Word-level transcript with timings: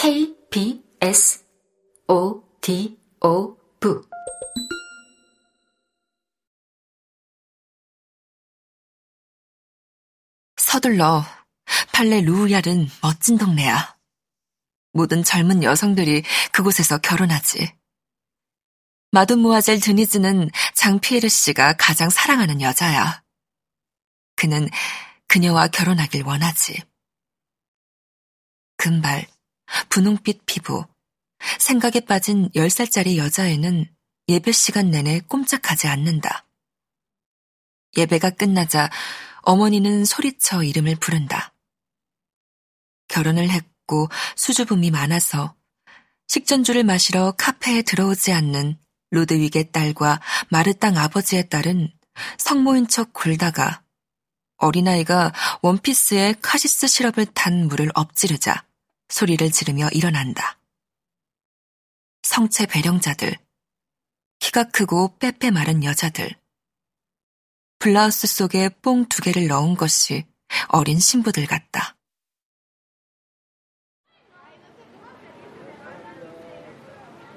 KBS 0.00 1.44
ODO 2.06 3.58
부 3.80 4.08
서둘러. 10.56 11.24
팔레 11.92 12.20
루우얄은 12.20 12.86
멋진 13.02 13.38
동네야. 13.38 13.98
모든 14.92 15.24
젊은 15.24 15.64
여성들이 15.64 16.22
그곳에서 16.52 16.98
결혼하지. 16.98 17.74
마돈모아젤 19.10 19.80
드니즈는 19.80 20.48
장피에르 20.76 21.28
씨가 21.28 21.72
가장 21.76 22.08
사랑하는 22.08 22.60
여자야. 22.60 23.24
그는 24.36 24.68
그녀와 25.26 25.66
결혼하길 25.66 26.22
원하지. 26.22 26.84
금발, 28.76 29.26
분홍빛 29.88 30.46
피부, 30.46 30.86
생각에 31.58 32.00
빠진 32.00 32.48
10살짜리 32.50 33.16
여자애는 33.16 33.86
예배 34.28 34.52
시간 34.52 34.90
내내 34.90 35.20
꼼짝하지 35.20 35.88
않는다. 35.88 36.46
예배가 37.96 38.30
끝나자 38.30 38.90
어머니는 39.42 40.04
소리쳐 40.04 40.62
이름을 40.62 40.96
부른다. 40.96 41.54
결혼을 43.08 43.48
했고 43.48 44.08
수줍음이 44.36 44.90
많아서 44.90 45.54
식전주를 46.26 46.84
마시러 46.84 47.32
카페에 47.32 47.82
들어오지 47.82 48.32
않는 48.32 48.78
로드윅의 49.10 49.72
딸과 49.72 50.20
마르땅 50.50 50.98
아버지의 50.98 51.48
딸은 51.48 51.90
성모인 52.36 52.88
척 52.88 53.14
굴다가 53.14 53.82
어린아이가 54.58 55.32
원피스에 55.62 56.34
카시스 56.42 56.86
시럽을 56.86 57.26
탄 57.26 57.68
물을 57.68 57.90
엎지르자 57.94 58.67
소리를 59.08 59.50
지르며 59.50 59.88
일어난다. 59.92 60.58
성체 62.22 62.66
배령자들, 62.66 63.36
키가 64.38 64.64
크고 64.64 65.18
빼빼 65.18 65.50
마른 65.50 65.82
여자들, 65.84 66.30
블라우스 67.78 68.26
속에 68.26 68.68
뽕 68.82 69.06
두 69.08 69.22
개를 69.22 69.46
넣은 69.46 69.74
것이 69.76 70.26
어린 70.68 70.98
신부들 70.98 71.46
같다. 71.46 71.96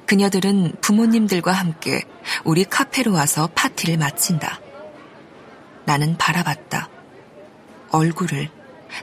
그녀들은 0.08 0.82
부모님들과 0.82 1.54
함께 1.54 2.04
우리 2.44 2.66
카페로 2.66 3.14
와서 3.14 3.48
파티를 3.56 3.98
마친다. 3.98 4.60
나는 5.86 6.18
바라봤다. 6.18 6.90
얼굴을, 7.92 8.50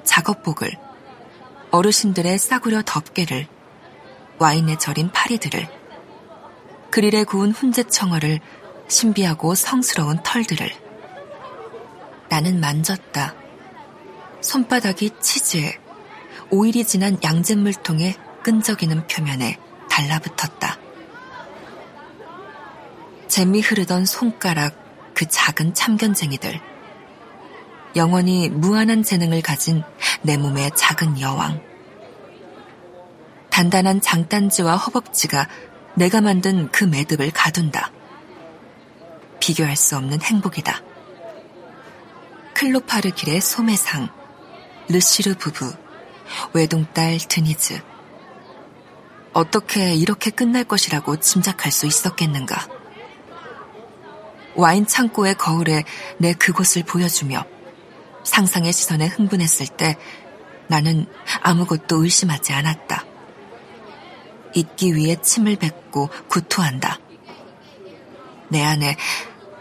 작업복을, 0.04 0.70
어르신들의 1.70 2.38
싸구려 2.38 2.82
덮개를, 2.84 3.46
와인에 4.38 4.78
절인 4.78 5.10
파리들을, 5.12 5.68
그릴에 6.90 7.24
구운 7.24 7.50
훈제청어를, 7.50 8.40
신비하고 8.88 9.54
성스러운 9.54 10.18
털들을. 10.22 10.70
나는 12.30 12.60
만졌다. 12.60 13.34
손바닥이 14.40 15.10
치즈에, 15.20 15.78
오일이 16.50 16.84
진한 16.84 17.18
양잿물통에 17.22 18.16
끈적이는 18.42 19.06
표면에 19.06 19.58
달라붙었다. 19.90 20.78
재미 23.26 23.60
흐르던 23.60 24.06
손가락, 24.06 25.12
그 25.12 25.26
작은 25.26 25.74
참견쟁이들. 25.74 26.60
영원히 27.96 28.48
무한한 28.48 29.02
재능을 29.02 29.42
가진 29.42 29.82
내 30.22 30.36
몸의 30.36 30.70
작은 30.74 31.20
여왕. 31.20 31.60
단단한 33.50 34.00
장단지와 34.00 34.76
허벅지가 34.76 35.48
내가 35.94 36.20
만든 36.20 36.70
그 36.70 36.84
매듭을 36.84 37.30
가둔다. 37.32 37.90
비교할 39.40 39.76
수 39.76 39.96
없는 39.96 40.22
행복이다. 40.22 40.82
클로파르 42.54 43.10
길의 43.10 43.40
소매상, 43.40 44.08
르시르 44.88 45.34
부부, 45.34 45.72
외동딸 46.52 47.18
드니즈. 47.18 47.80
어떻게 49.32 49.94
이렇게 49.94 50.30
끝날 50.30 50.64
것이라고 50.64 51.20
짐작할 51.20 51.70
수 51.70 51.86
있었겠는가? 51.86 52.68
와인 54.56 54.86
창고의 54.86 55.36
거울에 55.36 55.84
내 56.18 56.32
그곳을 56.32 56.82
보여주며 56.82 57.44
상상의 58.28 58.72
시선에 58.72 59.06
흥분했을 59.06 59.66
때 59.66 59.96
나는 60.68 61.06
아무것도 61.42 62.04
의심하지 62.04 62.52
않았다. 62.52 63.04
잊기 64.54 64.94
위해 64.94 65.16
침을 65.20 65.56
뱉고 65.56 66.10
구토한다. 66.28 66.98
내 68.50 68.62
안에 68.62 68.96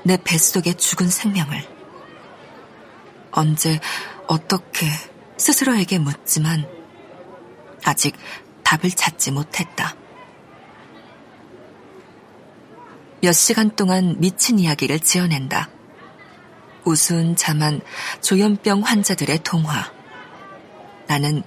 내 0.03 0.17
뱃속에 0.17 0.73
죽은 0.73 1.09
생명을. 1.09 1.65
언제, 3.31 3.79
어떻게 4.27 4.87
스스로에게 5.37 5.99
묻지만 5.99 6.67
아직 7.85 8.15
답을 8.63 8.91
찾지 8.91 9.31
못했다. 9.31 9.95
몇 13.21 13.31
시간 13.31 13.75
동안 13.75 14.15
미친 14.19 14.59
이야기를 14.59 14.99
지어낸다. 14.99 15.76
우스운 16.89 17.35
자만 17.35 17.81
조현병 18.21 18.81
환자들의 18.81 19.39
동화. 19.43 19.91
나는 21.07 21.43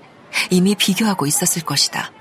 이미 0.50 0.74
비교하고 0.74 1.26
있었을 1.26 1.62
것이다. 1.62 2.12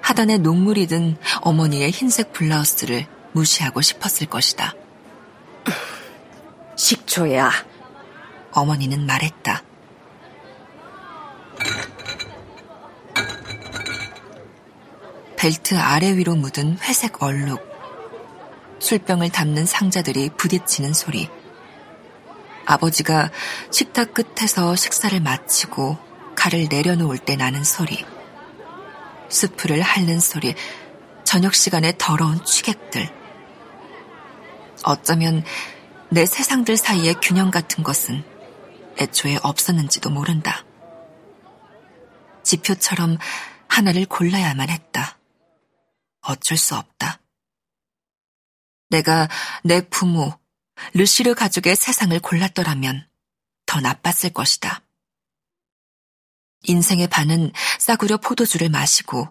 하단에 0.00 0.38
녹물이 0.38 0.86
든 0.86 1.16
어머니의 1.40 1.90
흰색 1.90 2.32
블라우스를 2.32 3.06
무시하고 3.32 3.80
싶었을 3.80 4.26
것이다. 4.26 4.74
식초야. 6.76 7.50
어머니는 8.52 9.06
말했다. 9.06 9.62
벨트 15.36 15.76
아래 15.78 16.16
위로 16.16 16.34
묻은 16.34 16.78
회색 16.78 17.22
얼룩. 17.22 17.60
술병을 18.78 19.30
담는 19.30 19.66
상자들이 19.66 20.30
부딪히는 20.36 20.92
소리. 20.92 21.28
아버지가 22.66 23.30
식탁 23.70 24.14
끝에서 24.14 24.74
식사를 24.76 25.18
마치고 25.20 25.98
칼을 26.36 26.68
내려놓을 26.70 27.18
때 27.18 27.36
나는 27.36 27.64
소리. 27.64 28.04
스프를 29.28 29.80
핥는 29.80 30.20
소리. 30.20 30.54
저녁 31.24 31.54
시간에 31.54 31.94
더러운 31.98 32.44
취객들. 32.44 33.08
어쩌면 34.84 35.42
내 36.10 36.26
세상들 36.26 36.76
사이의 36.76 37.16
균형 37.22 37.50
같은 37.50 37.82
것은 37.82 38.22
애초에 38.98 39.38
없었는지도 39.42 40.10
모른다. 40.10 40.64
지표처럼 42.42 43.18
하나를 43.68 44.06
골라야만 44.06 44.68
했다. 44.68 45.18
어쩔 46.20 46.56
수 46.56 46.76
없다. 46.76 47.20
내가 48.90 49.28
내 49.64 49.80
부모, 49.88 50.38
르시르 50.94 51.34
가족의 51.34 51.76
세상을 51.76 52.18
골랐더라면 52.20 53.08
더 53.66 53.80
나빴을 53.80 54.32
것이다. 54.32 54.82
인생의 56.62 57.08
반은 57.08 57.52
싸구려 57.78 58.18
포도주를 58.18 58.68
마시고 58.68 59.28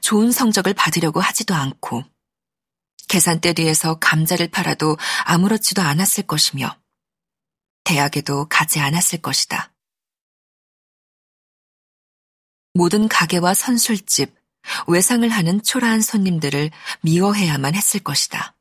좋은 0.00 0.30
성적을 0.30 0.74
받으려고 0.74 1.20
하지도 1.20 1.54
않고 1.54 2.04
계산대 3.08 3.54
뒤에서 3.54 3.98
감자를 3.98 4.48
팔아도 4.48 4.96
아무렇지도 5.24 5.82
않았을 5.82 6.26
것이며 6.26 6.78
대학에도 7.84 8.46
가지 8.48 8.78
않았을 8.78 9.20
것이다. 9.20 9.72
모든 12.72 13.08
가게와 13.08 13.52
선술집, 13.54 14.32
외상을 14.86 15.28
하는 15.28 15.60
초라한 15.62 16.00
손님들을 16.00 16.70
미워해야만 17.00 17.74
했을 17.74 17.98
것이다. 18.00 18.54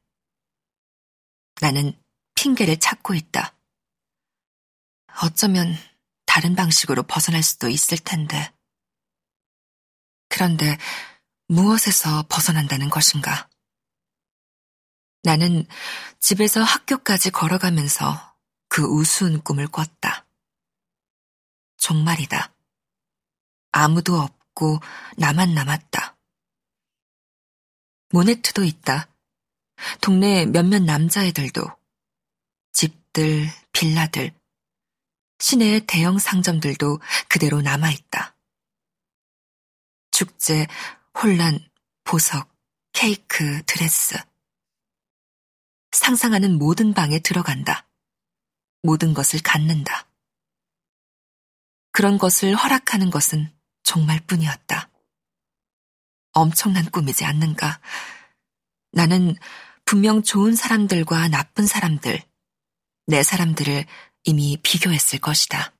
나는 1.61 1.93
핑계를 2.39 2.79
찾고 2.79 3.15
있다. 3.15 3.53
어쩌면 5.23 5.75
다른 6.25 6.55
방식으로 6.55 7.03
벗어날 7.03 7.43
수도 7.43 7.67
있을 7.67 7.97
텐데. 7.97 8.53
그런데 10.29 10.77
무엇에서 11.49 12.23
벗어난다는 12.29 12.89
것인가? 12.89 13.49
나는 15.23 15.67
집에서 16.21 16.63
학교까지 16.63 17.31
걸어가면서 17.31 18.37
그 18.69 18.83
우스운 18.83 19.41
꿈을 19.41 19.67
꿨다. 19.67 20.25
종말이다. 21.75 22.55
아무도 23.73 24.17
없고 24.17 24.79
나만 25.17 25.53
남았다. 25.53 26.17
모네트도 28.11 28.63
있다. 28.63 29.09
동네 29.99 30.45
몇몇 30.45 30.81
남자애들도 30.81 31.78
집들, 33.09 33.47
빌라들, 33.73 34.31
시내의 35.39 35.87
대형 35.87 36.19
상점들도 36.19 36.99
그대로 37.27 37.61
남아있다. 37.61 38.35
축제, 40.11 40.67
혼란, 41.15 41.59
보석, 42.03 42.53
케이크, 42.93 43.63
드레스. 43.65 44.15
상상하는 45.91 46.57
모든 46.57 46.93
방에 46.93 47.19
들어간다. 47.19 47.87
모든 48.83 49.13
것을 49.13 49.41
갖는다. 49.41 50.07
그런 51.91 52.17
것을 52.17 52.55
허락하는 52.55 53.09
것은 53.09 53.51
정말 53.83 54.19
뿐이었다. 54.27 54.89
엄청난 56.33 56.85
꿈이지 56.91 57.25
않는가. 57.25 57.81
나는 58.91 59.35
분명 59.83 60.21
좋은 60.21 60.55
사람들과 60.55 61.29
나쁜 61.29 61.65
사람들, 61.65 62.28
내 63.09 63.23
사람들을 63.23 63.85
이미 64.25 64.59
비교했을 64.61 65.17
것이다. 65.17 65.73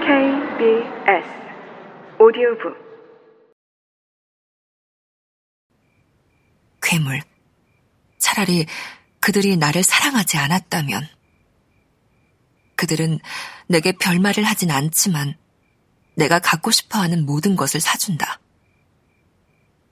KBS 0.00 1.28
오디오북 2.18 2.74
괴물. 6.82 7.22
차라리 8.18 8.66
그들이 9.20 9.56
나를 9.56 9.84
사랑하지 9.84 10.38
않았다면. 10.38 11.06
그들은 12.74 13.20
내게 13.68 13.92
별말을 13.92 14.42
하진 14.42 14.72
않지만 14.72 15.38
내가 16.16 16.40
갖고 16.40 16.72
싶어 16.72 16.98
하는 16.98 17.24
모든 17.24 17.54
것을 17.54 17.80
사준다. 17.80 18.40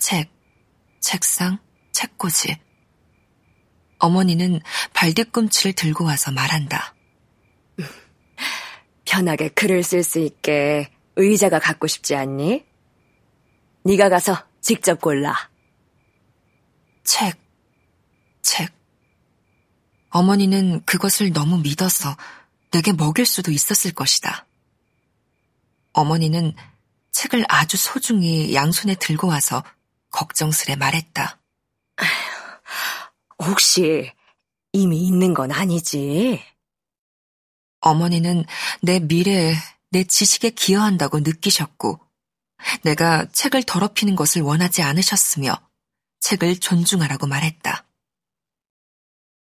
책, 0.05 0.29
책상, 1.01 1.59
책꽂이. 1.93 2.55
어머니는 3.99 4.61
발뒤꿈치를 4.93 5.73
들고 5.73 6.05
와서 6.05 6.31
말한다. 6.31 6.95
편하게 9.07 9.49
글을 9.49 9.83
쓸 9.83 10.03
수 10.03 10.19
있게 10.19 10.91
의자가 11.17 11.59
갖고 11.59 11.87
싶지 11.87 12.15
않니? 12.17 12.67
네가 13.85 14.11
가서 14.11 14.45
직접 14.61 15.01
골라. 15.01 15.35
책, 17.03 17.39
책. 18.43 18.75
어머니는 20.11 20.85
그것을 20.85 21.33
너무 21.33 21.57
믿어서 21.63 22.15
내게 22.73 22.93
먹일 22.93 23.25
수도 23.25 23.51
있었을 23.51 23.93
것이다. 23.93 24.47
어머니는 25.95 26.55
책을 27.13 27.47
아주 27.49 27.79
소중히 27.79 28.55
양손에 28.55 28.97
들고 28.97 29.29
와서 29.29 29.65
걱정스레 30.15 30.77
말했다. 30.77 31.41
혹시 33.41 34.13
이미 34.73 35.07
있는 35.07 35.35
건 35.35 35.51
아니지? 35.51 36.43
어머니는 37.81 38.45
내 38.81 39.01
미래에 39.01 39.55
내 39.91 40.05
지식에 40.05 40.51
기여한다고 40.51 41.21
느끼셨고, 41.21 42.01
내가 42.83 43.27
책을 43.31 43.65
더럽히는 43.65 44.15
것을 44.15 44.43
원하지 44.43 44.83
않으셨으며, 44.83 45.55
책을 46.21 46.61
존중하라고 46.61 47.27
말했다. 47.27 47.85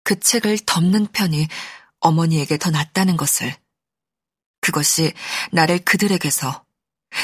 그 0.05 0.21
책을 0.21 0.59
덮는 0.67 1.07
편이 1.09 1.49
어머니에게 2.01 2.59
더 2.59 2.71
낫다는 2.71 3.17
것을, 3.17 3.55
그것이 4.61 5.13
나를 5.53 5.79
그들에게서, 5.79 6.65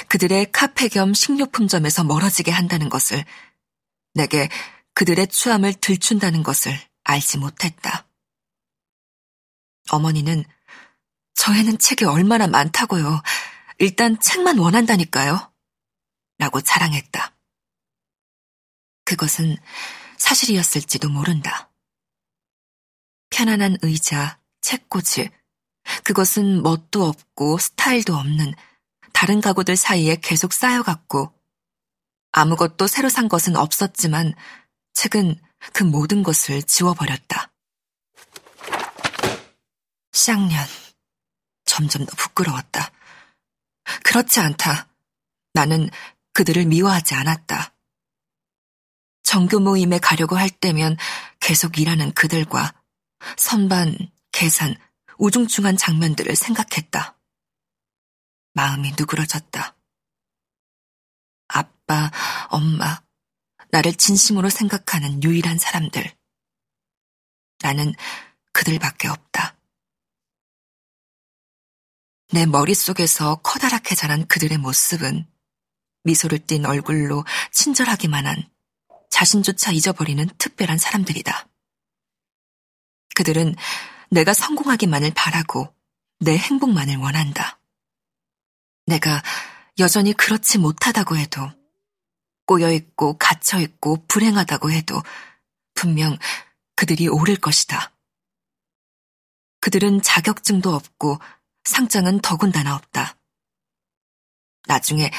그들의 0.09 0.53
카페 0.53 0.89
겸 0.89 1.15
식료품점에서 1.15 2.05
멀어지게 2.05 2.51
한다는 2.51 2.89
것을, 2.89 3.25
내게 4.15 4.49
그들의 4.95 5.29
추함을 5.29 5.75
들춘다는 5.75 6.43
것을 6.43 6.79
알지 7.05 7.39
못했다. 7.39 8.07
어머니는 9.91 10.45
저에는 11.35 11.79
책이 11.79 12.05
얼마나 12.05 12.47
많다고요. 12.47 13.23
일단 13.79 14.19
책만 14.19 14.59
원한다니까요. 14.59 15.53
라고 16.39 16.61
자랑했다. 16.61 17.37
그것은 19.05 19.57
사실이었을지도 20.17 21.09
모른다. 21.09 21.71
편안한 23.31 23.77
의자, 23.83 24.41
책꽂이, 24.61 25.29
그것은 26.03 26.63
멋도 26.63 27.05
없고 27.05 27.59
스타일도 27.59 28.15
없는 28.17 28.55
다른 29.17 29.41
가구들 29.41 29.77
사이에 29.77 30.17
계속 30.17 30.53
쌓여갔고, 30.53 31.33
아무것도 32.33 32.87
새로 32.87 33.09
산 33.09 33.31
것은 33.31 33.57
없었지만, 33.57 34.35
책은 34.93 35.41
그 35.73 35.85
모든 35.85 36.23
것을 36.23 36.63
지워버렸다. 36.63 37.51
쌍년. 40.13 40.63
점점 41.65 42.05
더 42.05 42.15
부끄러웠다. 42.15 42.93
그렇지 44.05 44.39
않다. 44.41 44.87
나는 45.55 45.89
그들을 46.35 46.67
미워하지 46.67 47.15
않았다. 47.15 47.73
정교 49.23 49.61
모임에 49.61 49.99
가려고 49.99 50.37
할 50.37 50.51
때면 50.51 50.99
계속 51.41 51.79
일하는 51.79 52.13
그들과 52.13 52.75
선반, 53.39 53.97
계산, 54.31 54.77
우중충한 55.17 55.79
장면들을 55.79 56.37
생각했다. 56.37 57.16
마음이 58.57 58.95
누그러졌다. 58.99 59.77
아빠, 61.49 62.11
엄마, 62.49 63.03
나를 63.71 63.93
진심으로 63.93 64.49
생각하는 64.49 65.23
유일한 65.23 65.59
사람들. 65.59 66.11
나는 67.61 67.93
그들밖에 68.53 69.09
없다. 69.09 69.59
내 72.33 72.47
머릿속에서 72.47 73.37
커다랗게 73.43 73.95
자란 73.95 74.27
그들의 74.27 74.57
모습은 74.57 75.31
미소를 76.05 76.39
띤 76.39 76.65
얼굴로 76.65 77.27
친절하기만 77.53 78.27
한 78.27 78.51
자신조차 79.11 79.73
잊어버리는 79.73 80.27
특별한 80.39 80.79
사람들이다. 80.79 81.47
그들은 83.15 83.55
내가 84.11 84.33
성공하기만을 84.33 85.13
바라고 85.15 85.75
내 86.21 86.39
행복만을 86.39 86.97
원한다. 86.97 87.61
내가 88.87 89.23
여전히 89.79 90.13
그렇지 90.13 90.59
못하다고 90.59 91.17
해도 91.17 91.51
꼬여있고 92.47 93.19
갇혀있고 93.19 94.07
불행하다고 94.07 94.71
해도 94.71 95.03
분명 95.75 96.17
그들이 96.77 97.09
오를 97.09 97.37
것이다. 97.37 97.93
그들은 99.61 100.01
자격증도 100.03 100.73
없고 100.73 101.19
상장은 101.65 102.21
더군다나 102.21 102.77
없다. 102.77 103.17
나중에 104.69 105.11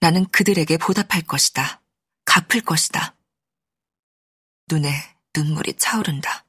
나는 0.00 0.26
그들에게 0.26 0.76
보답할 0.76 1.22
것이다. 1.22 1.82
갚을 2.26 2.60
것이다. 2.62 3.16
눈에 4.68 4.90
눈물이 5.34 5.74
차오른다. 5.78 6.44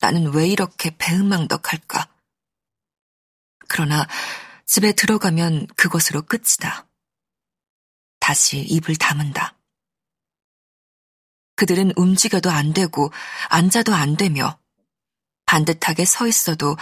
나는 0.00 0.32
왜 0.32 0.48
이렇게 0.48 0.96
배은망덕할까? 0.96 2.08
그러나 3.68 4.06
집에 4.66 4.92
들어가면 4.92 5.66
그것으로 5.76 6.22
끝이다. 6.22 6.86
다시 8.18 8.60
입을 8.60 8.96
다문다. 8.96 9.58
그들은 11.56 11.92
움직여도 11.96 12.50
안 12.50 12.72
되고 12.72 13.12
앉아도 13.48 13.94
안 13.94 14.16
되며 14.16 14.58
반듯하게 15.46 16.04
서 16.04 16.26
있어도 16.26 16.76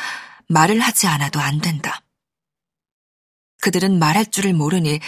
말을 0.49 0.81
하지 0.81 1.07
않아도 1.07 1.41
안 1.41 1.61
된다. 1.61 2.03
그들은 3.61 3.99
말할 3.99 4.31
줄을 4.31 4.55
모르니 4.55 5.01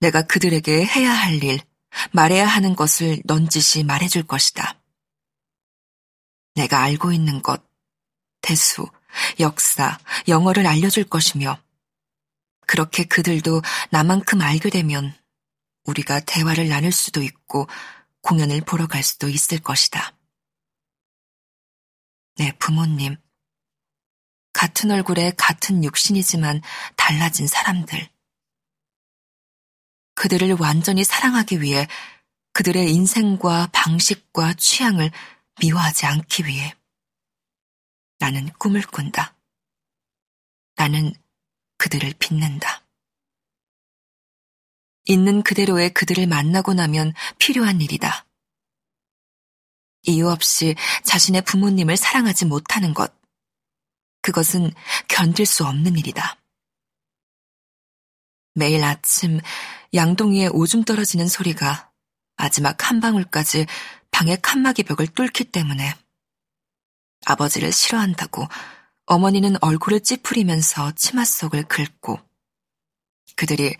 내가 0.00 0.22
그들에게 0.22 0.84
해야 0.84 1.12
할 1.12 1.42
일, 1.42 1.60
말해야 2.12 2.46
하는 2.46 2.76
것을 2.76 3.22
넌지시 3.24 3.84
말해줄 3.84 4.24
것이다. 4.26 4.78
내가 6.54 6.82
알고 6.82 7.12
있는 7.12 7.42
것, 7.42 7.62
대수, 8.42 8.86
역사, 9.40 9.98
영어를 10.28 10.66
알려줄 10.66 11.04
것이며, 11.04 11.58
그렇게 12.66 13.04
그들도 13.04 13.62
나만큼 13.90 14.40
알게 14.40 14.70
되면 14.70 15.14
우리가 15.84 16.20
대화를 16.20 16.68
나눌 16.68 16.92
수도 16.92 17.22
있고 17.22 17.68
공연을 18.22 18.62
보러 18.62 18.86
갈 18.86 19.02
수도 19.02 19.28
있을 19.28 19.60
것이다. 19.60 20.16
내 22.36 22.52
부모님, 22.58 23.16
같은 24.52 24.90
얼굴에 24.90 25.32
같은 25.36 25.84
육신이지만 25.84 26.60
달라진 26.96 27.46
사람들. 27.46 28.10
그들을 30.14 30.56
완전히 30.58 31.04
사랑하기 31.04 31.60
위해 31.60 31.86
그들의 32.52 32.90
인생과 32.92 33.68
방식과 33.72 34.54
취향을 34.54 35.10
미워하지 35.60 36.06
않기 36.06 36.46
위해 36.46 36.74
나는 38.18 38.48
꿈을 38.58 38.82
꾼다. 38.82 39.36
나는 40.74 41.12
그들을 41.78 42.12
빛낸다. 42.18 42.82
있는 45.06 45.42
그대로의 45.42 45.94
그들을 45.94 46.26
만나고 46.26 46.74
나면 46.74 47.14
필요한 47.38 47.80
일이다. 47.80 48.26
이유 50.02 50.28
없이 50.28 50.74
자신의 51.04 51.42
부모님을 51.42 51.96
사랑하지 51.96 52.44
못하는 52.46 52.94
것, 52.94 53.12
그것은 54.22 54.72
견딜 55.08 55.46
수 55.46 55.64
없는 55.64 55.96
일이다. 55.96 56.36
매일 58.54 58.82
아침 58.82 59.40
양동이에 59.94 60.48
오줌 60.48 60.84
떨어지는 60.84 61.28
소리가 61.28 61.92
마지막 62.36 62.88
한 62.88 63.00
방울까지 63.00 63.66
방의 64.10 64.40
칸막이 64.40 64.82
벽을 64.82 65.08
뚫기 65.08 65.44
때문에 65.44 65.94
아버지를 67.26 67.70
싫어한다고 67.72 68.46
어머니는 69.06 69.56
얼굴을 69.60 70.00
찌푸리면서 70.00 70.92
치마 70.92 71.24
속을 71.24 71.64
긁고 71.64 72.18
그들이 73.36 73.76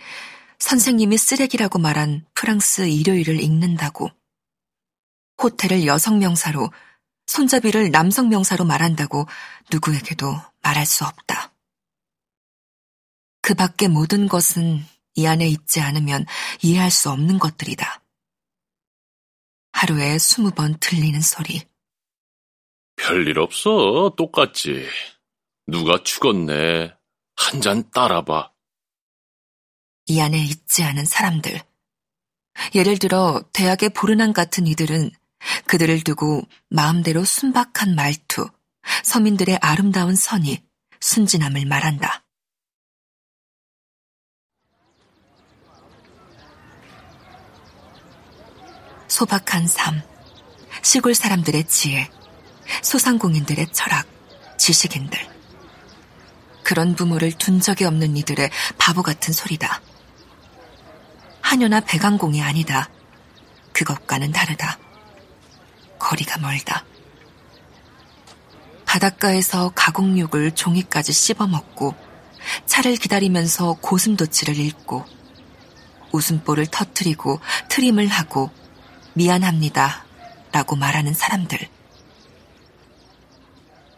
선생님이 0.59 1.19
쓰레기라고 1.19 1.79
말한 1.79 2.27
프랑스 2.35 2.89
일요일을 2.89 3.41
읽는다고 3.41 4.11
호텔을 5.43 5.87
여성 5.87 6.19
명사로 6.19 6.71
손잡이를 7.27 7.91
남성 7.91 8.29
명사로 8.29 8.65
말한다고 8.65 9.27
누구에게도 9.73 10.35
말할 10.63 10.87
수 10.87 11.05
없다. 11.05 11.53
그 13.43 13.55
밖의 13.55 13.89
모든 13.89 14.29
것은 14.29 14.85
이 15.15 15.27
안에 15.27 15.47
있지 15.49 15.81
않으면 15.81 16.25
이해할 16.63 16.91
수 16.91 17.11
없는 17.11 17.39
것들이다. 17.39 18.03
하루에 19.73 20.19
스무 20.19 20.53
번 20.53 20.77
들리는 20.81 21.21
소리. 21.21 21.63
별일 22.97 23.39
없어. 23.39 24.15
똑같지. 24.17 24.87
누가 25.67 26.03
죽었네. 26.03 26.95
한 27.37 27.61
잔 27.61 27.91
따라봐. 27.91 28.53
이 30.07 30.21
안에 30.21 30.39
있지 30.39 30.83
않은 30.85 31.05
사람들. 31.05 31.61
예를 32.75 32.99
들어 32.99 33.43
대학의 33.53 33.91
보르난 33.91 34.33
같은 34.33 34.67
이들은 34.67 35.11
그들을 35.67 36.03
두고 36.03 36.43
마음대로 36.71 37.25
순박한 37.25 37.95
말투, 37.95 38.49
서민들의 39.05 39.59
아름다운 39.61 40.15
선이 40.15 40.63
순진함을 41.01 41.67
말한다. 41.67 42.25
소박한 49.09 49.67
삶, 49.67 50.03
시골 50.83 51.15
사람들의 51.15 51.67
지혜, 51.69 52.09
소상공인들의 52.83 53.73
철학, 53.73 54.07
지식인들. 54.59 55.36
그런 56.67 56.97
부모를 56.97 57.31
둔 57.31 57.61
적이 57.61 57.85
없는 57.85 58.17
이들의 58.17 58.51
바보 58.77 59.05
같은 59.05 59.33
소리다. 59.33 59.81
한여나 61.41 61.79
백왕공이 61.79 62.43
아니다. 62.43 62.91
그것과는 63.73 64.33
다르다. 64.33 64.77
거리가 66.01 66.41
멀다. 66.41 66.85
바닷가에서 68.85 69.71
가공육을 69.77 70.57
종이까지 70.57 71.13
씹어먹고 71.13 71.95
차를 72.67 72.97
기다리면서 72.97 73.75
고슴도치를 73.81 74.59
읽고 74.59 75.05
웃음보를 76.11 76.67
터트리고 76.67 77.39
트림을 77.69 78.09
하고 78.09 78.51
미안합니다 79.15 80.05
라고 80.51 80.75
말하는 80.75 81.15
사람들. 81.15 81.76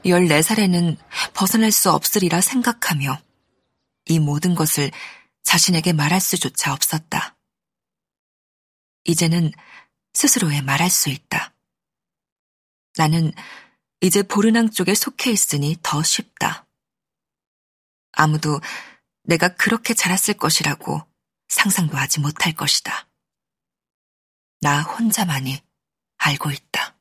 14살에는 0.09 0.97
벗어날 1.35 1.73
수 1.73 1.91
없으리라 1.91 2.41
생각하며 2.41 3.21
이 4.07 4.19
모든 4.19 4.55
것을 4.55 4.91
자신에게 5.43 5.93
말할 5.93 6.21
수조차 6.21 6.73
없었다. 6.73 7.37
이제는 9.05 9.53
스스로에 10.13 10.61
말할 10.61 10.91
수 10.91 11.09
있다. 11.09 11.55
나는 12.97 13.33
이제 14.01 14.23
보르낭 14.23 14.71
쪽에 14.71 14.95
속해 14.95 15.31
있으니 15.31 15.77
더 15.83 16.03
쉽다. 16.03 16.67
아무도 18.13 18.61
내가 19.25 19.55
그렇게 19.55 19.95
자랐을 19.95 20.35
것이라고 20.35 21.03
상상도 21.49 21.97
하지 21.97 22.21
못할 22.21 22.53
것이다. 22.53 23.09
나 24.61 24.83
혼자만이 24.83 25.63
알고 26.19 26.51
있다. 26.51 26.98